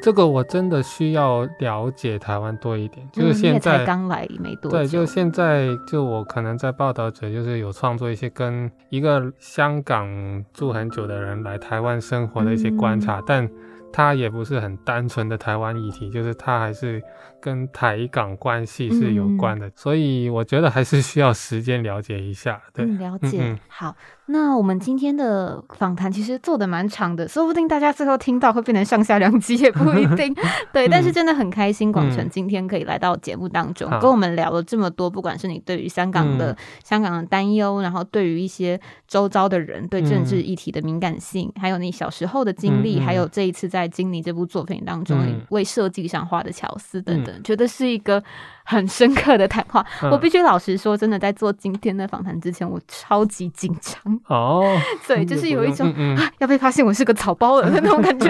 [0.02, 13.50] 这个我真的需要了解台湾多一点，就是现在刚来没多久，对，就现在就我可能在报道者，就是有创作一些跟一个香港住很久的人来台湾生活的一些观察，但
[13.92, 17.02] 他也不是很单纯的台湾议题，就是他还是。
[17.42, 22.62] 跟台港关系是有关的，所以我觉得还是需要时间了解一下。
[22.74, 23.58] 对，了解。
[23.68, 23.96] 好，
[24.28, 30.36] 那我们今天的访谈其实做的蛮长的，说不定大家最后听到会变成上下两集也不一定。
[30.74, 45.18] 对，但是真的很开心，广成今天可以来到节目当中，跟我们聊了这么多，不管是你对于香港的香港的担忧，然后对于一些周遭的人对政治议题的敏感性，还有你小时候的经历，还有这一次在《经理》这部作品当中
[45.50, 47.29] 为设计上画的巧思等等。
[47.44, 48.24] 觉得是一个。
[48.70, 54.64] 很深刻的谈话，我必须老实说，真的在做今天的访谈之前，我超级紧张哦。
[55.08, 55.92] 对，就是有一种
[56.38, 58.30] 要被发现我是个草包了的那种感觉。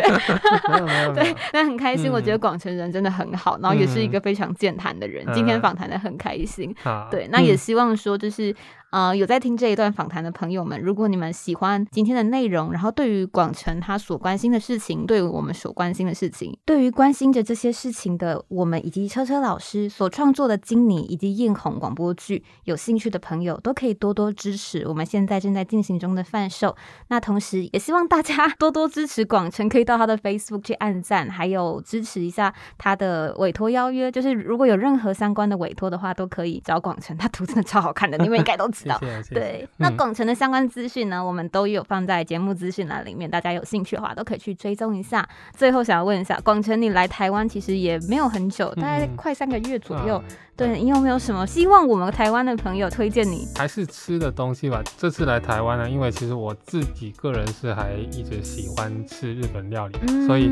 [1.13, 5.27] 对，但很开心，我觉得广成人真的很好，然后也是一个非常健谈的人。
[5.33, 6.73] 今天访谈的很开心。
[7.11, 8.55] 对，那也希望说，就是
[8.91, 20.28] 呃，有在听这一段访谈的朋友们，如果你们喜欢今天的内容，然后对于广成他所关心的事情，对于我们所关心的事情，对于关心着这些事情的我们以及车车老师所创。
[20.33, 26.75] 做的经理以及艳红广播剧，有兴趣的朋友都可以多多支持我们现在正在进行中的贩售。
[27.07, 34.11] 那同时也希望大家多多支持广成，可以到他的 Facebook 去按赞，还有支持一下他的委托邀约。
[34.11, 38.99] 就是如果有任何相关的委托的话，都可以找广成，他图真的超好看的，你们应该都知道。
[39.29, 45.27] 对，那广成的相关资讯呢，我们都有放在节目资讯栏里面，大家有兴趣的话都可以去追踪一下。
[45.53, 50.08] 最后想要问一下，广成，你来台湾其实也没有很久，大概快三个月左右。
[50.55, 53.47] 对你有没有什么希望我们台湾的朋友推荐你？
[53.55, 54.83] 还是吃的东西吧。
[54.97, 59.97] 这次来台湾呢，因为其实我自己个人是还一直喜欢吃日本料理，
[60.27, 60.51] 所以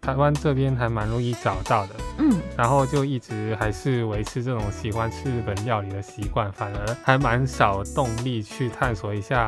[0.00, 1.94] 台湾这边还蛮容易找到的。
[2.18, 9.46] 嗯，然后就一直还是维持这种喜欢吃日本料理的习惯，反而还蛮少动力去探索一下。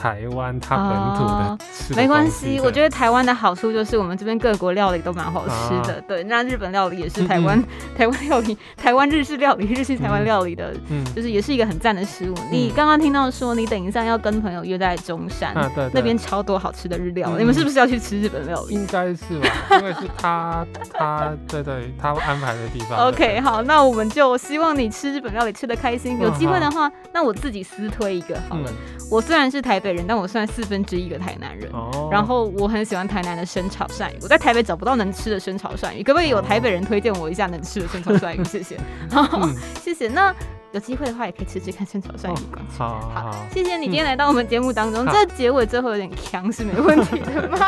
[0.00, 6.00] 台湾它本土的吃没关系，我觉得台湾的好处就是我们这边各国料理都蛮好吃的。
[6.08, 7.62] 对，那日本料理也是台湾
[7.94, 12.34] 台湾料理，台湾日式料理，日式台湾料理的，嗯，就是也是一个很赞的食物。
[12.50, 15.54] 你刚刚听到说你等一下要跟朋友约在中山，
[15.92, 18.74] 那边超多好吃的日料，你们是不是要去吃日本料理？
[18.74, 20.66] 应该是吧，因为是他
[20.98, 23.08] 他对对他安排的地方。
[23.08, 26.18] OK，好，那我们就希望你吃日本料理吃的开心。
[26.18, 28.72] 有机会的话，那我自己私推一个好了。
[29.10, 29.89] 我虽然是台北。
[29.92, 31.70] 人，但我算四分之一个台南人，
[32.10, 34.16] 然后我很喜欢台南的生炒鳝鱼。
[34.22, 38.44] 我在台北找不到能吃的生炒鳝鱼，可不可以有台北人推荐我一下能吃的生炒鳝鱼？
[38.44, 38.78] 谢谢，
[39.82, 40.08] 谢谢。
[40.08, 40.34] 那。
[40.72, 42.44] 有机会的话，也可以吃吃看生炒鳝鱼。
[42.78, 45.04] 好，好，谢谢你今天来到我们节目当中。
[45.06, 47.58] 这结尾最后有点强，是没问题的吗？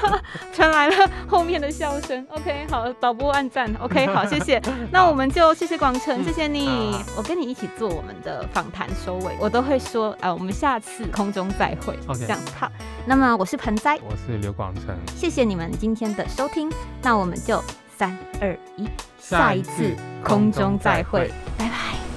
[0.54, 2.26] 传来了后面的笑声。
[2.30, 3.70] OK，好，导播按赞。
[3.80, 4.60] OK，好，谢谢。
[4.90, 6.94] 那我们就谢谢广成，谢谢你。
[7.16, 11.98] 我跟你一起做我们的访谈收尾，我都会说，呃，我们下次空中再会。
[12.06, 12.70] OK，这样好。
[13.04, 14.96] 那么我是盆栽，我是刘广成。
[15.14, 16.72] 谢谢你们今天的收听。
[17.02, 17.62] 那我们就
[17.96, 18.88] 三二一，
[19.18, 19.94] 下一次
[20.24, 22.15] 空中再会，拜拜。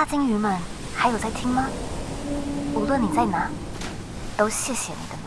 [0.00, 0.56] 大鲸鱼们
[0.96, 1.66] 还有在听吗？
[2.74, 3.50] 无论你在哪，
[4.34, 5.19] 都谢谢你的。